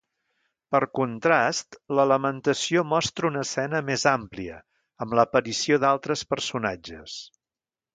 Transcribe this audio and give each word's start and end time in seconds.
Per 0.75 0.79
contrast 0.99 1.77
la 1.99 2.07
lamentació 2.13 2.85
mostra 2.95 3.31
una 3.31 3.45
escena 3.49 3.85
més 3.93 4.09
àmplia 4.15 4.59
amb 5.07 5.17
l'aparició 5.21 5.83
d'altres 5.87 6.31
personatges. 6.35 7.25